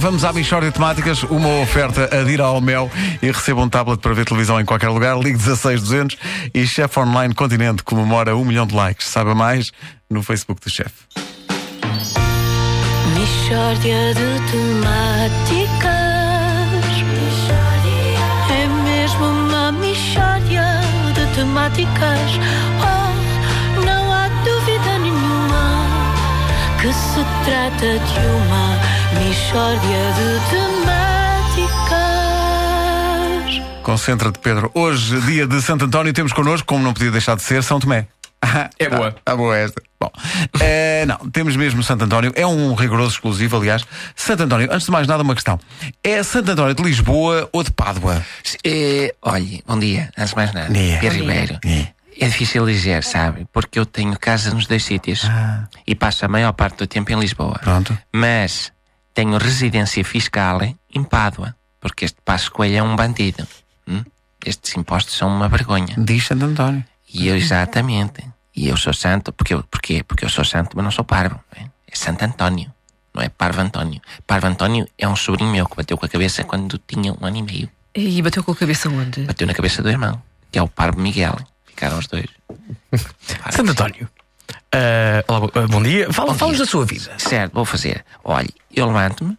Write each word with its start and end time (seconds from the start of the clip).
Vamos 0.00 0.24
à 0.24 0.32
Michórdia 0.32 0.70
de 0.70 0.74
Temáticas, 0.76 1.22
uma 1.24 1.60
oferta 1.60 2.08
a 2.10 2.42
ao 2.42 2.58
Mel 2.58 2.90
e 3.20 3.26
receba 3.26 3.60
um 3.60 3.68
tablet 3.68 4.00
para 4.00 4.14
ver 4.14 4.24
televisão 4.24 4.58
em 4.58 4.64
qualquer 4.64 4.88
lugar. 4.88 5.18
Ligue 5.18 5.36
16200 5.36 6.16
e 6.54 6.66
Chef 6.66 6.98
Online 6.98 7.34
Continente 7.34 7.82
comemora 7.82 8.34
um 8.34 8.42
milhão 8.42 8.66
de 8.66 8.74
likes. 8.74 9.08
Saiba 9.08 9.34
mais 9.34 9.70
no 10.08 10.22
Facebook 10.22 10.62
do 10.62 10.70
chefe. 10.70 11.04
Michórdia 13.14 14.14
de 14.14 14.40
Temáticas 14.50 15.90
É 18.48 18.66
mesmo 18.84 19.26
uma 19.26 19.70
michórdia 19.70 20.64
de 21.14 21.26
temáticas 21.34 22.40
Oh, 22.80 23.80
não 23.84 24.10
há 24.10 24.28
dúvida 24.28 24.98
nenhuma 24.98 25.84
Que 26.80 26.90
se 26.90 27.22
trata 27.44 27.98
de 27.98 28.26
uma 28.26 28.99
Michórdia 29.20 30.12
de 30.16 30.40
temáticas. 32.00 33.82
Concentra-te, 33.82 34.38
Pedro. 34.38 34.70
Hoje, 34.74 35.20
dia 35.20 35.46
de 35.46 35.60
Santo 35.60 35.84
António, 35.84 36.12
temos 36.12 36.32
connosco, 36.32 36.66
como 36.66 36.82
não 36.82 36.94
podia 36.94 37.10
deixar 37.10 37.36
de 37.36 37.42
ser, 37.42 37.62
São 37.62 37.78
Tomé. 37.78 38.06
É 38.78 38.88
boa. 38.88 39.14
Ah, 39.26 39.36
boa 39.36 39.56
esta. 39.56 39.82
Bom, 40.00 40.10
é, 40.58 41.04
não, 41.04 41.18
temos 41.30 41.54
mesmo 41.56 41.82
Santo 41.82 42.04
António. 42.04 42.32
É 42.34 42.46
um 42.46 42.74
rigoroso 42.74 43.12
exclusivo, 43.12 43.58
aliás. 43.58 43.84
Santo 44.16 44.44
António, 44.44 44.68
antes 44.72 44.86
de 44.86 44.90
mais 44.90 45.06
nada, 45.06 45.22
uma 45.22 45.34
questão. 45.34 45.60
É 46.02 46.22
Santo 46.22 46.50
António 46.52 46.74
de 46.74 46.82
Lisboa 46.82 47.48
ou 47.52 47.62
de 47.62 47.70
Pádua? 47.70 48.24
É, 48.64 49.14
olhe, 49.20 49.62
bom 49.66 49.78
dia, 49.78 50.10
antes 50.16 50.30
de 50.30 50.36
mais 50.36 50.52
nada. 50.54 50.72
Dia. 50.72 50.98
Bom 51.02 51.08
Ribeiro. 51.08 51.58
dia. 51.62 51.92
É 52.18 52.26
difícil 52.26 52.66
dizer, 52.66 53.04
sabe? 53.04 53.46
Porque 53.52 53.78
eu 53.78 53.86
tenho 53.86 54.18
casa 54.18 54.52
nos 54.52 54.66
dois 54.66 54.84
sítios. 54.84 55.24
Ah. 55.24 55.66
E 55.86 55.94
passo 55.94 56.24
a 56.24 56.28
maior 56.28 56.52
parte 56.52 56.78
do 56.78 56.86
tempo 56.86 57.12
em 57.12 57.18
Lisboa. 57.18 57.58
Pronto. 57.62 57.96
Mas 58.12 58.72
tenho 59.14 59.36
residência 59.38 60.04
fiscal 60.04 60.60
em 60.62 61.04
Pádua. 61.04 61.54
Porque 61.80 62.04
este 62.04 62.18
Passo 62.24 62.50
Coelho 62.50 62.76
é 62.76 62.82
um 62.82 62.94
bandido. 62.94 63.46
hum? 63.88 64.04
Estes 64.44 64.76
impostos 64.76 65.14
são 65.14 65.28
uma 65.28 65.48
vergonha. 65.48 65.94
Diz 65.98 66.26
Santo 66.26 66.44
António. 66.44 66.84
E 67.12 67.28
eu, 67.28 67.36
exatamente. 67.36 68.24
E 68.54 68.68
eu 68.68 68.76
sou 68.76 68.92
santo, 68.92 69.32
porque 69.32 69.54
eu, 69.54 69.62
porquê? 69.64 70.02
Porque 70.02 70.24
eu 70.24 70.28
sou 70.28 70.44
santo, 70.44 70.76
mas 70.76 70.84
não 70.84 70.90
sou 70.90 71.04
parvo. 71.04 71.40
É, 71.54 71.62
é 71.62 71.94
Santo 71.94 72.24
António, 72.24 72.72
não 73.14 73.22
é 73.22 73.28
Parvo 73.28 73.60
António. 73.60 74.00
Parvo 74.26 74.46
António 74.46 74.88
é 74.98 75.08
um 75.08 75.16
sobrinho 75.16 75.50
meu 75.50 75.66
que 75.66 75.76
bateu 75.76 75.96
com 75.96 76.06
a 76.06 76.08
cabeça 76.08 76.44
quando 76.44 76.78
tinha 76.78 77.12
um 77.12 77.24
ano 77.24 77.36
e 77.36 77.42
meio. 77.42 77.70
E 77.94 78.20
bateu 78.22 78.44
com 78.44 78.52
a 78.52 78.56
cabeça 78.56 78.88
onde? 78.88 79.22
Bateu 79.22 79.46
na 79.46 79.54
cabeça 79.54 79.82
do 79.82 79.88
irmão, 79.88 80.22
que 80.50 80.58
é 80.58 80.62
o 80.62 80.68
Parvo 80.68 81.00
Miguel. 81.00 81.36
Ficaram 81.66 81.98
os 81.98 82.06
dois. 82.06 82.28
Santo 83.50 83.70
António. 83.70 84.08
Ah, 84.72 85.24
olá, 85.26 85.48
ah, 85.54 85.66
bom 85.66 85.82
dia. 85.82 86.12
Fala, 86.12 86.34
dia. 86.34 86.58
da 86.58 86.64
sua 86.64 86.84
vida. 86.84 87.12
Certo, 87.18 87.52
vou 87.52 87.64
fazer. 87.64 88.04
Olhe, 88.22 88.50
eu 88.74 88.86
levanto-me, 88.86 89.36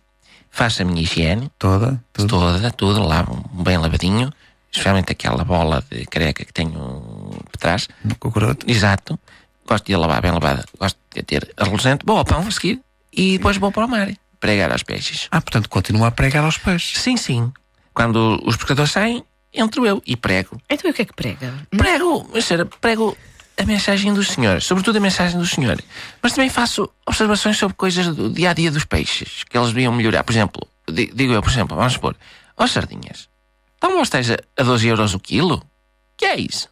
faço 0.50 0.82
a 0.82 0.86
minha 0.86 1.02
higiene, 1.02 1.50
Toda? 1.58 2.04
Tudo. 2.12 2.28
toda, 2.28 2.72
tudo, 2.72 3.02
lavo 3.02 3.50
bem 3.54 3.78
lavadinho, 3.78 4.32
especialmente 4.70 5.12
aquela 5.12 5.46
bola 5.46 5.84
de 5.90 6.06
careca 6.06 6.44
que 6.44 6.52
tenho 6.52 7.32
por 7.50 7.58
trás. 7.58 7.88
No 8.04 8.16
cocoroto. 8.16 8.70
Exato. 8.70 9.18
Gosto 9.66 9.86
de 9.86 9.94
a 9.94 9.98
lavar 10.00 10.22
bem 10.22 10.32
lavada. 10.32 10.66
Gosto 10.78 10.98
de 11.16 11.24
ter 11.24 11.54
a 11.56 11.64
reluzente. 11.64 12.04
Vou 12.06 12.18
ao 12.18 12.26
pão 12.26 12.46
a 12.46 12.52
seguir 12.52 12.82
e 13.14 13.38
depois 13.38 13.56
vou 13.56 13.72
para 13.72 13.86
o 13.86 13.90
mar. 13.90 14.10
Pregar 14.40 14.72
aos 14.72 14.84
peixes. 14.84 15.28
Ah, 15.32 15.40
portanto, 15.40 15.70
continua 15.70 16.08
a 16.08 16.12
pregar 16.12 16.44
aos 16.44 16.58
peixes. 16.58 17.00
Sim, 17.00 17.16
sim. 17.16 17.54
Quando 17.94 18.42
os 18.44 18.58
pescadores 18.58 18.92
saem, 18.92 19.24
entro 19.54 19.86
eu 19.86 20.02
e 20.06 20.18
prego. 20.18 20.60
Então 20.70 20.90
e 20.90 20.92
o 20.92 20.94
que 20.94 21.04
é 21.04 21.06
que 21.06 21.14
prega? 21.14 21.54
Prego, 21.70 22.30
mas 22.34 22.50
prego 22.82 23.16
a 23.62 23.66
mensagem 23.66 24.14
do 24.14 24.24
Senhor, 24.24 24.62
sobretudo 24.62 24.98
a 24.98 25.00
mensagem 25.00 25.38
do 25.40 25.46
Senhor. 25.46 25.82
Mas 26.22 26.34
também 26.34 26.50
faço 26.50 26.90
observações 27.06 27.58
sobre 27.58 27.76
coisas 27.76 28.08
do 28.16 28.30
dia 28.30 28.52
a 28.52 28.54
dia 28.54 28.72
dos 28.72 28.86
peixes, 28.86 29.44
que 29.50 29.58
eles 29.58 29.70
deviam 29.70 29.94
melhorar. 29.94 30.24
Por 30.24 30.32
exemplo, 30.32 30.68
di- 30.90 31.12
digo 31.14 31.34
eu, 31.34 31.42
por 31.42 31.52
exemplo, 31.52 31.76
vamos 31.78 31.94
supor, 31.94 32.16
ó 32.58 32.68
sardinhas, 32.68 33.28
estão 33.76 33.98
vocês 33.98 34.32
a, 34.32 34.38
a 34.58 34.64
12 34.64 34.88
euros 34.88 35.14
o 35.14 35.20
quilo? 35.20 35.64
Que 36.18 36.26
é 36.26 36.40
isso? 36.40 36.70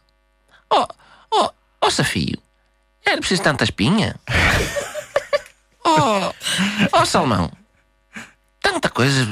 Ó, 0.70 0.86
ó, 1.32 1.50
ó 1.80 1.90
safio, 1.90 2.38
era 3.04 3.18
preciso 3.18 3.42
tanta 3.42 3.64
espinha? 3.64 4.14
Ó, 5.82 6.32
ó 6.92 7.04
salmão, 7.06 7.50
tanta 8.60 8.90
coisa, 8.90 9.26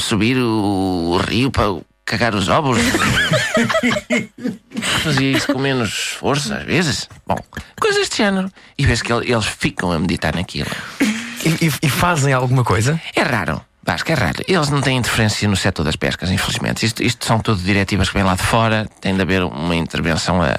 subir 0.00 0.36
o, 0.36 1.12
o 1.12 1.16
rio 1.18 1.48
para 1.50 1.80
cagar 2.04 2.34
os 2.34 2.48
ovos. 2.48 2.76
Fazia 5.02 5.32
isso 5.36 5.52
com 5.52 5.58
menos 5.58 6.16
força, 6.18 6.56
às 6.58 6.64
vezes. 6.64 7.08
Bom, 7.26 7.36
coisas 7.80 8.00
deste 8.00 8.18
género. 8.18 8.50
E 8.78 8.86
vês 8.86 9.02
que 9.02 9.12
el- 9.12 9.22
eles 9.22 9.46
ficam 9.46 9.90
a 9.92 9.98
meditar 9.98 10.34
naquilo. 10.34 10.70
E, 11.00 11.66
e- 11.66 11.72
e 11.82 11.88
fazem 11.88 12.32
alguma 12.32 12.62
coisa? 12.64 13.00
É 13.14 13.22
raro. 13.22 13.60
Vasco, 13.84 14.12
é 14.12 14.14
raro. 14.14 14.44
Eles 14.46 14.68
não 14.70 14.80
têm 14.80 14.96
interferência 14.96 15.48
no 15.48 15.56
setor 15.56 15.82
das 15.82 15.96
pescas, 15.96 16.30
infelizmente. 16.30 16.86
Isto, 16.86 17.02
isto 17.02 17.26
são 17.26 17.40
tudo 17.40 17.60
diretivas 17.60 18.08
que 18.08 18.14
vêm 18.14 18.22
lá 18.22 18.36
de 18.36 18.42
fora. 18.44 18.86
Tem 19.00 19.14
de 19.14 19.20
haver 19.22 19.42
uma 19.42 19.74
intervenção 19.74 20.40
a, 20.40 20.54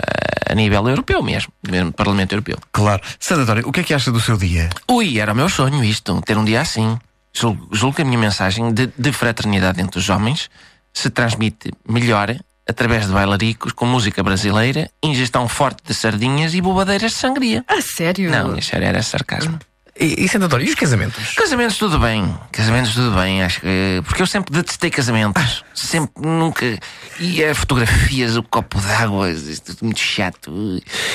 a 0.49 0.53
nível 0.53 0.85
europeu 0.89 1.23
mesmo, 1.23 1.51
mesmo 1.65 1.93
Parlamento 1.93 2.33
Europeu. 2.33 2.57
Claro. 2.73 3.01
Santo 3.17 3.41
António, 3.43 3.65
o 3.67 3.71
que 3.71 3.79
é 3.79 3.83
que 3.83 3.93
acha 3.93 4.11
do 4.11 4.19
seu 4.19 4.35
dia? 4.35 4.69
Ui, 4.91 5.19
era 5.19 5.31
o 5.31 5.35
meu 5.35 5.47
sonho 5.47 5.81
isto, 5.85 6.21
ter 6.25 6.37
um 6.37 6.43
dia 6.43 6.59
assim. 6.59 6.99
Julgo, 7.33 7.69
julgo 7.71 7.95
que 7.95 8.01
a 8.01 8.05
minha 8.05 8.19
mensagem 8.19 8.73
de, 8.73 8.89
de 8.97 9.11
fraternidade 9.13 9.81
entre 9.81 9.97
os 9.99 10.09
homens 10.09 10.49
se 10.93 11.09
transmite 11.09 11.71
melhor 11.87 12.35
através 12.67 13.07
de 13.07 13.13
bailaricos 13.13 13.73
com 13.73 13.85
música 13.85 14.23
brasileira, 14.23 14.89
ingestão 15.03 15.47
forte 15.47 15.83
de 15.85 15.93
sardinhas 15.93 16.53
e 16.53 16.61
bobadeiras 16.61 17.11
de 17.11 17.17
sangria. 17.17 17.63
A 17.67 17.81
sério? 17.81 18.29
Não, 18.29 18.57
isso 18.57 18.75
era, 18.75 18.85
era 18.85 19.03
sarcasmo. 19.03 19.59
E, 19.99 20.25
e 20.25 20.25
e 20.25 20.69
os 20.69 20.75
casamentos? 20.75 21.35
Casamentos 21.35 21.77
tudo 21.77 21.99
bem, 21.99 22.35
casamentos 22.51 22.95
tudo 22.95 23.11
bem, 23.11 23.43
acho 23.43 23.61
que. 23.61 24.01
Porque 24.05 24.23
eu 24.23 24.27
sempre 24.27 24.51
detestei 24.51 24.89
casamentos. 24.89 25.63
Sempre, 25.75 26.27
nunca. 26.27 26.79
E 27.19 27.43
as 27.43 27.55
fotografias, 27.55 28.35
o 28.35 28.41
copo 28.41 28.81
d'água, 28.81 29.29
isto 29.29 29.75
tudo 29.75 29.85
muito 29.85 29.99
chato. 29.99 30.51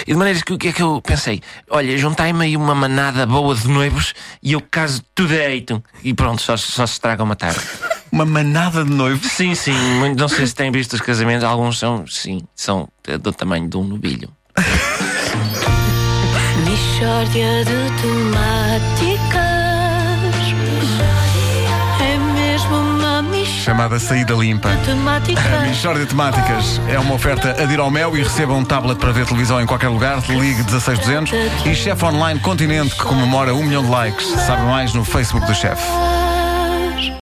E 0.07 0.13
de 0.13 0.15
maneiras 0.15 0.45
que 0.45 0.53
o 0.53 0.59
que 0.59 0.69
é 0.69 0.73
que 0.73 0.83
eu 0.83 1.03
pensei? 1.03 1.43
Olha, 1.69 1.99
juntai-me 1.99 2.45
aí 2.45 2.57
uma 2.57 2.75
manada 2.75 3.27
boa 3.27 3.53
de 3.53 3.67
noivos 3.67 4.15
e 4.41 4.53
eu 4.53 4.61
caso 4.61 5.03
tudo 5.13 5.31
direito. 5.31 5.83
E 6.05 6.15
pronto, 6.15 6.41
só, 6.41 6.57
só 6.57 6.87
se 6.87 6.93
estraga 6.93 7.25
uma 7.25 7.35
tarde. 7.35 7.61
Uma 8.11 8.25
manada 8.25 8.85
de 8.85 8.91
noivos? 8.91 9.31
Sim, 9.33 9.55
sim, 9.55 9.73
muito- 9.99 10.19
não 10.19 10.29
sei 10.29 10.47
se 10.47 10.55
têm 10.55 10.71
visto 10.71 10.95
os 10.95 11.01
casamentos, 11.01 11.45
alguns 11.45 11.79
são, 11.79 12.07
sim, 12.07 12.43
são 12.55 12.89
do 13.23 13.33
tamanho 13.33 13.69
de 13.69 13.77
um 13.77 13.85
novilho. 13.85 14.29
Michórdia 16.65 17.65
de 17.65 18.03
temáticas. 18.03 19.59
É 22.01 22.19
mesmo 22.35 22.77
uma 22.77 23.23
michórdia 23.23 23.63
Chamada 23.63 23.99
Saída 23.99 24.35
Limpa. 24.35 24.69
A 24.71 24.77
de 25.99 26.07
Temáticas 26.07 26.81
é 26.89 26.99
uma 26.99 27.15
oferta 27.15 27.55
a 27.63 27.81
ao 27.81 27.91
Mel 27.91 28.17
e 28.17 28.23
receba 28.23 28.55
um 28.55 28.65
tablet 28.65 28.99
para 28.99 29.13
ver 29.13 29.27
televisão 29.27 29.61
em 29.61 29.67
qualquer 29.67 29.89
lugar. 29.89 30.19
Ligue 30.29 30.63
16200 30.65 31.33
e 31.67 31.75
Chef 31.75 32.03
Online 32.05 32.41
Continente 32.41 32.95
que 32.97 33.03
comemora 33.05 33.55
um 33.55 33.63
milhão 33.65 33.85
de 33.85 33.91
likes. 33.91 34.27
Sabe 34.47 34.63
mais 34.63 34.93
no 34.95 35.05
Facebook 35.05 35.47
do 35.47 35.55
chefe. 35.55 35.83